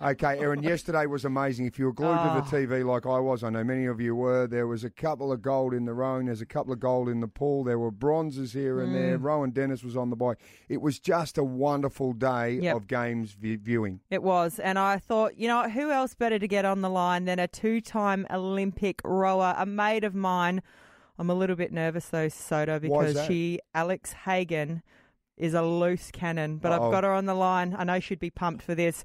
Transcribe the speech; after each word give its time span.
Okay, 0.00 0.38
Erin, 0.38 0.62
yesterday 0.62 1.06
was 1.06 1.24
amazing. 1.24 1.64
If 1.64 1.78
you 1.78 1.86
were 1.86 1.92
glued 1.92 2.18
Oh. 2.20 2.34
to 2.44 2.50
the 2.50 2.56
TV 2.56 2.82
like 2.84 3.06
I 3.06 3.18
was, 3.18 3.42
I 3.42 3.48
know 3.48 3.64
many 3.64 3.86
of 3.86 3.98
you 3.98 4.14
were, 4.14 4.46
there 4.46 4.66
was 4.66 4.84
a 4.84 4.90
couple 4.90 5.32
of 5.32 5.40
gold 5.40 5.72
in 5.72 5.86
the 5.86 5.94
rowing, 5.94 6.26
there's 6.26 6.42
a 6.42 6.46
couple 6.46 6.74
of 6.74 6.80
gold 6.80 7.08
in 7.08 7.20
the 7.20 7.28
pool, 7.28 7.64
there 7.64 7.78
were 7.78 7.90
bronzes 7.90 8.52
here 8.52 8.78
and 8.80 8.90
Mm. 8.90 8.92
there. 8.92 9.18
Rohan 9.18 9.50
Dennis 9.52 9.82
was 9.82 9.96
on 9.96 10.10
the 10.10 10.16
bike. 10.16 10.38
It 10.68 10.82
was 10.82 10.98
just 11.00 11.38
a 11.38 11.44
wonderful 11.44 12.12
day 12.12 12.58
Yep. 12.60 12.76
of 12.76 12.86
games 12.88 13.32
vi- 13.32 13.56
viewing. 13.56 14.00
It 14.10 14.22
was. 14.22 14.58
And 14.58 14.78
I 14.78 14.98
thought, 14.98 15.38
you 15.38 15.48
know, 15.48 15.66
who 15.70 15.90
else 15.90 16.14
better 16.14 16.38
to 16.38 16.46
get 16.48 16.66
on 16.66 16.82
the 16.82 16.90
line 16.90 17.24
than 17.24 17.38
a 17.38 17.48
two 17.48 17.80
time 17.80 18.26
Olympic 18.30 19.00
rower, 19.02 19.54
a 19.56 19.64
mate 19.64 20.04
of 20.04 20.14
mine. 20.14 20.60
I'm 21.18 21.30
a 21.30 21.34
little 21.34 21.56
bit 21.56 21.72
nervous 21.72 22.10
though, 22.10 22.28
Soda, 22.28 22.78
because 22.80 23.24
she, 23.24 23.60
Alex 23.74 24.12
Hagan, 24.12 24.82
is 25.38 25.54
a 25.54 25.62
loose 25.62 26.10
cannon. 26.10 26.58
But 26.58 26.72
Uh-oh. 26.72 26.84
I've 26.86 26.92
got 26.92 27.04
her 27.04 27.12
on 27.12 27.24
the 27.24 27.34
line. 27.34 27.74
I 27.78 27.84
know 27.84 27.98
she'd 28.00 28.18
be 28.18 28.28
pumped 28.30 28.62
for 28.62 28.74
this. 28.74 29.02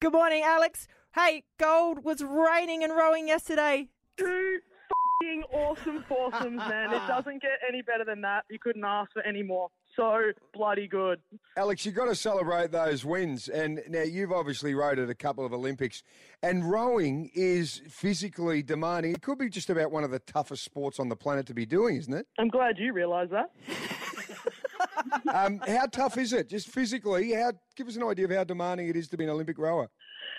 Good 0.00 0.12
morning, 0.12 0.44
Alex. 0.44 0.86
Hey, 1.12 1.42
gold 1.58 2.04
was 2.04 2.22
raining 2.22 2.84
and 2.84 2.94
rowing 2.94 3.26
yesterday. 3.26 3.88
two 4.16 4.58
fing 5.20 5.42
awesome 5.52 6.04
foursomes, 6.08 6.58
man. 6.58 6.92
It 6.92 7.04
doesn't 7.08 7.42
get 7.42 7.58
any 7.68 7.82
better 7.82 8.04
than 8.04 8.20
that. 8.20 8.44
You 8.48 8.60
couldn't 8.60 8.84
ask 8.84 9.10
for 9.12 9.22
any 9.22 9.42
more. 9.42 9.70
So 9.96 10.30
bloody 10.54 10.86
good. 10.86 11.18
Alex, 11.56 11.84
you've 11.84 11.96
got 11.96 12.04
to 12.04 12.14
celebrate 12.14 12.70
those 12.70 13.04
wins. 13.04 13.48
And 13.48 13.80
now 13.88 14.02
you've 14.02 14.30
obviously 14.30 14.72
rowed 14.72 15.00
at 15.00 15.10
a 15.10 15.16
couple 15.16 15.44
of 15.44 15.52
Olympics, 15.52 16.04
and 16.44 16.70
rowing 16.70 17.32
is 17.34 17.82
physically 17.88 18.62
demanding. 18.62 19.12
It 19.12 19.22
could 19.22 19.38
be 19.38 19.48
just 19.48 19.68
about 19.68 19.90
one 19.90 20.04
of 20.04 20.12
the 20.12 20.20
toughest 20.20 20.62
sports 20.62 21.00
on 21.00 21.08
the 21.08 21.16
planet 21.16 21.46
to 21.46 21.54
be 21.54 21.66
doing, 21.66 21.96
isn't 21.96 22.14
it? 22.14 22.28
I'm 22.38 22.48
glad 22.48 22.78
you 22.78 22.92
realise 22.92 23.30
that. 23.30 23.50
Um, 25.32 25.60
how 25.66 25.86
tough 25.86 26.18
is 26.18 26.32
it, 26.32 26.48
just 26.48 26.68
physically? 26.68 27.32
How 27.32 27.52
give 27.76 27.88
us 27.88 27.96
an 27.96 28.02
idea 28.02 28.24
of 28.24 28.30
how 28.30 28.44
demanding 28.44 28.88
it 28.88 28.96
is 28.96 29.08
to 29.08 29.16
be 29.16 29.24
an 29.24 29.30
Olympic 29.30 29.58
rower. 29.58 29.88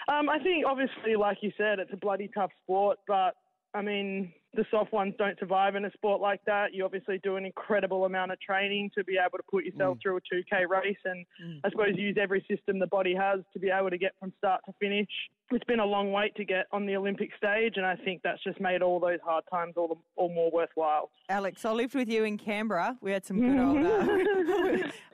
Um, 0.07 0.29
I 0.29 0.39
think 0.39 0.65
obviously, 0.65 1.15
like 1.15 1.37
you 1.41 1.51
said, 1.57 1.79
it's 1.79 1.93
a 1.93 1.97
bloody 1.97 2.29
tough 2.33 2.51
sport, 2.63 2.97
but 3.07 3.35
I 3.73 3.81
mean, 3.83 4.33
the 4.55 4.65
soft 4.71 4.91
ones 4.91 5.13
don't 5.19 5.37
survive 5.37 5.75
in 5.75 5.85
a 5.85 5.91
sport 5.91 6.21
like 6.21 6.41
that. 6.45 6.73
You 6.73 6.83
obviously 6.83 7.19
do 7.23 7.35
an 7.35 7.45
incredible 7.45 8.05
amount 8.05 8.31
of 8.31 8.41
training 8.41 8.89
to 8.97 9.03
be 9.03 9.17
able 9.23 9.37
to 9.37 9.43
put 9.49 9.63
yourself 9.63 9.99
through 10.01 10.17
a 10.17 10.21
2K 10.21 10.67
race 10.67 10.97
and 11.05 11.23
I 11.63 11.69
suppose 11.69 11.89
use 11.95 12.17
every 12.19 12.43
system 12.49 12.79
the 12.79 12.87
body 12.87 13.13
has 13.13 13.41
to 13.53 13.59
be 13.59 13.69
able 13.69 13.91
to 13.91 13.97
get 13.99 14.13
from 14.19 14.33
start 14.39 14.61
to 14.65 14.73
finish. 14.79 15.07
It's 15.51 15.63
been 15.65 15.79
a 15.79 15.85
long 15.85 16.11
wait 16.11 16.35
to 16.35 16.45
get 16.45 16.65
on 16.71 16.85
the 16.85 16.95
Olympic 16.95 17.29
stage, 17.35 17.73
and 17.77 17.85
I 17.85 17.95
think 17.95 18.21
that's 18.23 18.43
just 18.43 18.59
made 18.59 18.83
all 18.83 18.99
those 18.99 19.19
hard 19.23 19.43
times 19.51 19.73
all, 19.77 19.87
the, 19.87 19.95
all 20.15 20.31
more 20.31 20.51
worthwhile. 20.51 21.09
Alex, 21.27 21.65
I 21.65 21.71
lived 21.71 21.95
with 21.95 22.07
you 22.07 22.23
in 22.23 22.37
Canberra. 22.37 22.97
We 23.01 23.11
had 23.11 23.25
some 23.25 23.39
good 23.39 23.59
old. 23.59 23.79
Uh, 23.89 24.38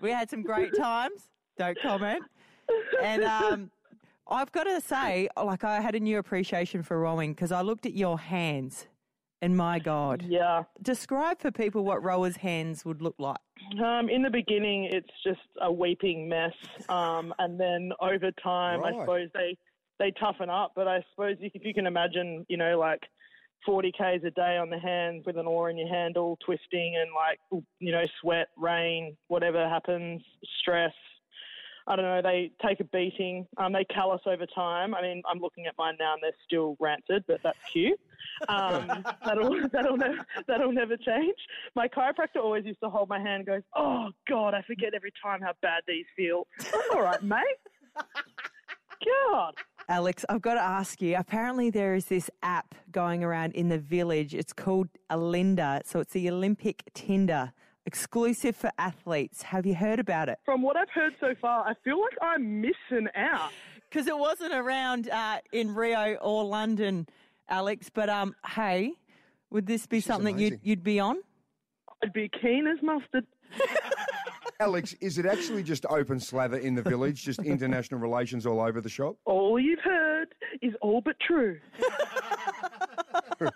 we 0.05 0.11
had 0.11 0.29
some 0.29 0.43
great 0.43 0.73
times. 0.77 1.27
Don't 1.57 1.77
comment. 1.81 2.23
And 3.03 3.23
um, 3.23 3.71
I've 4.27 4.51
got 4.51 4.63
to 4.65 4.79
say, 4.79 5.27
like, 5.35 5.63
I 5.63 5.81
had 5.81 5.95
a 5.95 5.99
new 5.99 6.19
appreciation 6.19 6.83
for 6.83 6.99
rowing 6.99 7.33
because 7.33 7.51
I 7.51 7.61
looked 7.61 7.85
at 7.85 7.93
your 7.93 8.17
hands, 8.19 8.87
and 9.41 9.55
my 9.57 9.79
God, 9.79 10.21
Yeah. 10.23 10.63
describe 10.81 11.39
for 11.39 11.51
people 11.51 11.83
what 11.83 12.03
rowers' 12.03 12.37
hands 12.37 12.85
would 12.85 13.01
look 13.01 13.15
like. 13.19 13.37
Um, 13.83 14.09
in 14.09 14.21
the 14.21 14.29
beginning, 14.29 14.85
it's 14.91 15.09
just 15.25 15.41
a 15.61 15.71
weeping 15.71 16.29
mess, 16.29 16.53
um, 16.89 17.33
and 17.39 17.59
then 17.59 17.91
over 17.99 18.31
time, 18.43 18.81
Right. 18.81 18.93
I 18.93 18.99
suppose 18.99 19.29
they 19.33 19.57
they 19.97 20.11
toughen 20.19 20.49
up. 20.49 20.73
But 20.75 20.89
I 20.89 21.01
suppose 21.11 21.37
if 21.39 21.63
you 21.63 21.73
can 21.73 21.87
imagine, 21.87 22.45
you 22.49 22.57
know, 22.57 22.77
like 22.77 22.99
40 23.65 23.91
k's 23.91 24.21
a 24.25 24.31
day 24.31 24.57
on 24.57 24.69
the 24.69 24.79
hands 24.79 25.23
with 25.25 25.37
an 25.37 25.47
oar 25.47 25.69
in 25.69 25.77
your 25.77 25.87
handle, 25.87 26.37
twisting, 26.45 26.95
and 26.99 27.09
like 27.15 27.39
you 27.79 27.91
know, 27.91 28.03
sweat, 28.21 28.47
rain, 28.57 29.15
whatever 29.27 29.67
happens, 29.67 30.21
stress. 30.59 30.93
I 31.87 31.95
don't 31.95 32.05
know. 32.05 32.21
They 32.21 32.51
take 32.65 32.79
a 32.79 32.83
beating. 32.85 33.45
Um, 33.57 33.71
they 33.71 33.85
callous 33.85 34.21
over 34.25 34.47
time. 34.55 34.95
I 34.95 35.03
mean, 35.03 35.21
I'm 35.29 35.39
looking 35.39 35.67
at 35.67 35.75
mine 35.77 35.95
now, 35.99 36.13
and 36.13 36.23
they're 36.23 36.31
still 36.43 36.75
rancid, 36.79 37.25
but 37.27 37.41
that's 37.43 37.59
cute. 37.71 37.99
Um, 38.49 39.05
that'll 39.25 39.69
that'll 39.71 39.97
never 39.97 40.25
that'll 40.47 40.71
never 40.71 40.97
change. 40.97 41.35
My 41.75 41.87
chiropractor 41.87 42.41
always 42.43 42.65
used 42.65 42.79
to 42.83 42.89
hold 42.89 43.09
my 43.09 43.19
hand 43.19 43.41
and 43.41 43.45
goes, 43.45 43.61
"Oh 43.75 44.09
God, 44.27 44.55
I 44.55 44.63
forget 44.63 44.93
every 44.95 45.11
time 45.23 45.41
how 45.41 45.53
bad 45.61 45.83
these 45.87 46.05
feel." 46.15 46.47
All 46.93 47.01
right, 47.01 47.21
mate. 47.21 47.41
God. 49.05 49.53
Alex, 49.87 50.25
I've 50.29 50.41
got 50.41 50.55
to 50.55 50.61
ask 50.61 51.01
you. 51.01 51.15
Apparently, 51.15 51.69
there 51.69 51.93
is 51.93 52.05
this 52.05 52.29
app 52.41 52.73
going 52.91 53.23
around 53.23 53.53
in 53.53 53.69
the 53.69 53.77
village. 53.77 54.33
It's 54.33 54.53
called 54.53 54.89
Alinda. 55.11 55.85
So 55.85 55.99
it's 55.99 56.13
the 56.13 56.29
Olympic 56.29 56.83
Tinder, 56.93 57.53
exclusive 57.85 58.55
for 58.55 58.71
athletes. 58.79 59.43
Have 59.43 59.65
you 59.65 59.75
heard 59.75 59.99
about 59.99 60.27
it? 60.29 60.39
From 60.43 60.61
what 60.63 60.75
I've 60.75 60.89
heard 60.89 61.13
so 61.19 61.35
far, 61.39 61.67
I 61.67 61.73
feel 61.83 62.01
like 62.01 62.17
I'm 62.21 62.61
missing 62.61 63.07
out. 63.15 63.51
Because 63.87 64.07
it 64.07 64.17
wasn't 64.17 64.53
around 64.53 65.09
uh, 65.09 65.37
in 65.53 65.73
Rio 65.73 66.15
or 66.15 66.43
London, 66.43 67.07
Alex. 67.47 67.89
But 67.93 68.09
um, 68.09 68.35
hey, 68.45 68.91
would 69.51 69.67
this 69.67 69.85
be 69.85 69.99
is 69.99 70.05
something 70.05 70.37
you'd, 70.37 70.59
you'd 70.63 70.83
be 70.83 70.99
on? 70.99 71.17
I'd 72.03 72.11
be 72.11 72.29
keen 72.41 72.67
as 72.67 72.83
mustard. 72.83 73.25
Alex, 74.59 74.93
is 75.01 75.17
it 75.17 75.25
actually 75.25 75.63
just 75.63 75.85
open 75.87 76.19
slather 76.19 76.57
in 76.57 76.75
the 76.75 76.81
village, 76.81 77.23
just 77.23 77.39
international 77.39 77.99
relations 77.99 78.45
all 78.45 78.61
over 78.61 78.79
the 78.79 78.89
shop? 78.89 79.17
All 79.25 79.59
you've 79.59 79.81
heard 79.81 80.33
is 80.61 80.73
all 80.81 81.01
but 81.01 81.15
true. 81.19 81.59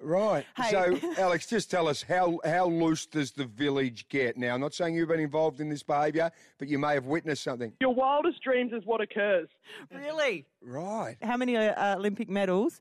Right. 0.00 0.46
Hey. 0.56 0.70
So, 0.70 0.98
Alex, 1.18 1.46
just 1.46 1.70
tell 1.70 1.86
us 1.86 2.00
how 2.00 2.38
how 2.42 2.66
loose 2.66 3.04
does 3.04 3.32
the 3.32 3.44
village 3.44 4.08
get? 4.08 4.38
Now, 4.38 4.54
I'm 4.54 4.60
not 4.60 4.72
saying 4.72 4.94
you've 4.94 5.08
been 5.08 5.20
involved 5.20 5.60
in 5.60 5.68
this 5.68 5.82
behaviour, 5.82 6.30
but 6.58 6.66
you 6.66 6.78
may 6.78 6.94
have 6.94 7.04
witnessed 7.04 7.42
something. 7.42 7.74
Your 7.80 7.94
wildest 7.94 8.42
dreams 8.42 8.72
is 8.72 8.86
what 8.86 9.02
occurs. 9.02 9.48
Really? 9.92 10.46
Right. 10.62 11.16
How 11.20 11.36
many 11.36 11.58
uh, 11.58 11.96
Olympic 11.96 12.30
medals 12.30 12.80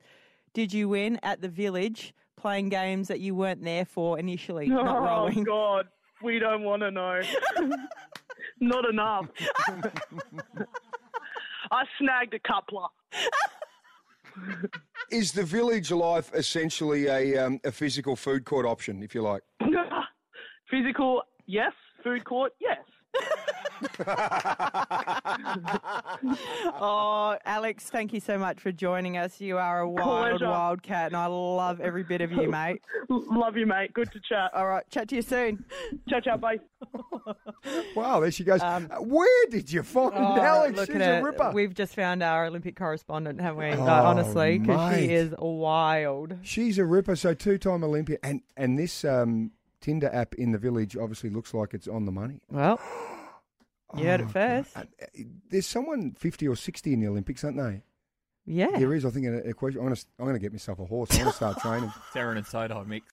did 0.53 0.71
you 0.71 0.87
win 0.87 1.19
at 1.21 1.41
the 1.41 1.49
village 1.49 2.13
playing 2.37 2.69
games 2.69 3.09
that 3.09 3.19
you 3.19 3.35
weren't 3.35 3.61
there 3.61 3.83
for 3.83 4.17
initially? 4.17 4.67
Not 4.67 4.87
oh 4.87 5.01
rowing. 5.01 5.43
God, 5.43 5.87
we 6.21 6.39
don't 6.39 6.63
want 6.63 6.81
to 6.81 6.91
know. 6.91 7.21
Not 8.59 8.89
enough. 8.89 9.27
I 11.71 11.83
snagged 11.99 12.33
a 12.33 12.39
coupler. 12.39 12.87
Is 15.11 15.31
the 15.31 15.43
village 15.43 15.91
life 15.91 16.31
essentially 16.33 17.05
a 17.07 17.45
um, 17.45 17.59
a 17.63 17.71
physical 17.71 18.15
food 18.15 18.45
court 18.45 18.65
option, 18.65 19.03
if 19.03 19.13
you 19.15 19.21
like? 19.21 19.41
Physical, 20.69 21.21
yes. 21.45 21.71
Food 22.03 22.25
court, 22.25 22.51
yes. 22.59 22.79
Oh, 26.79 27.37
Alex, 27.45 27.85
thank 27.89 28.13
you 28.13 28.19
so 28.19 28.37
much 28.37 28.59
for 28.59 28.71
joining 28.71 29.17
us. 29.17 29.39
You 29.41 29.57
are 29.57 29.79
a 29.79 29.89
wild 29.89 30.31
Pleasure. 30.39 30.49
wildcat, 30.49 31.07
and 31.07 31.15
I 31.15 31.25
love 31.27 31.79
every 31.81 32.03
bit 32.03 32.21
of 32.21 32.31
you, 32.31 32.49
mate. 32.51 32.81
Love 33.09 33.57
you, 33.57 33.65
mate. 33.65 33.93
Good 33.93 34.11
to 34.11 34.19
chat. 34.19 34.51
All 34.53 34.67
right, 34.67 34.87
chat 34.89 35.07
to 35.09 35.15
you 35.15 35.21
soon. 35.21 35.63
Ciao, 36.09 36.19
ciao, 36.19 36.37
bye. 36.37 36.57
Wow, 37.95 38.19
there 38.21 38.31
she 38.31 38.43
goes. 38.43 38.61
Uh, 38.61 38.81
Where 38.99 39.45
did 39.49 39.71
you 39.71 39.83
find 39.83 40.13
Oh, 40.15 40.39
Alex? 40.39 40.79
She's 40.85 40.95
at 40.95 41.01
a 41.01 41.17
it. 41.17 41.23
ripper. 41.23 41.51
We've 41.53 41.73
just 41.73 41.95
found 41.95 42.21
our 42.23 42.45
Olympic 42.45 42.75
correspondent, 42.75 43.41
haven't 43.41 43.59
we? 43.59 43.71
Oh, 43.73 43.85
Uh, 43.85 44.03
honestly, 44.03 44.59
because 44.59 44.95
she 44.97 45.09
is 45.11 45.33
wild. 45.39 46.35
She's 46.43 46.77
a 46.77 46.85
ripper. 46.85 47.15
So 47.15 47.33
two-time 47.33 47.83
Olympian, 47.83 48.19
and 48.23 48.41
and 48.55 48.77
this 48.79 49.03
um, 49.03 49.51
Tinder 49.81 50.09
app 50.13 50.35
in 50.35 50.51
the 50.51 50.57
village 50.57 50.95
obviously 50.95 51.29
looks 51.29 51.53
like 51.53 51.73
it's 51.73 51.87
on 51.87 52.05
the 52.05 52.11
money. 52.11 52.39
Well, 52.49 52.79
you 53.95 54.05
heard 54.05 54.21
it 54.21 54.29
first. 54.29 54.73
God. 54.75 54.87
Uh, 55.01 55.05
There's 55.49 55.67
someone 55.67 56.13
50 56.13 56.47
or 56.47 56.55
60 56.55 56.93
in 56.93 56.99
the 56.99 57.07
Olympics, 57.07 57.43
aren't 57.43 57.57
they? 57.57 57.83
Yeah. 58.45 58.77
There 58.79 58.93
is. 58.93 59.05
I 59.05 59.09
think 59.09 59.25
a, 59.27 59.49
a 59.49 59.53
question. 59.53 59.79
I'm 59.79 59.85
going 59.87 59.95
to 59.95 60.05
I'm 60.19 60.25
going 60.25 60.35
to 60.35 60.39
get 60.39 60.51
myself 60.53 60.79
a 60.79 60.85
horse. 60.85 61.11
I'm 61.11 61.17
going 61.19 61.31
to 61.31 61.35
start 61.35 61.57
training. 61.61 61.91
It's 62.07 62.15
Aaron 62.15 62.37
and 62.37 62.47
Soda 62.47 62.83
mix. 62.85 63.11